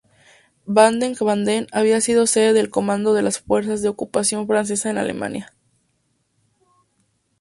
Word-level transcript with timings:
Baden-Baden 0.65 1.67
había 1.71 2.01
sido 2.01 2.25
sede 2.25 2.53
del 2.53 2.71
comando 2.71 3.13
de 3.13 3.21
las 3.21 3.37
fuerzas 3.39 3.83
de 3.83 3.89
ocupación 3.89 4.47
francesas 4.47 4.87
en 4.87 4.97
Alemania. 4.97 5.53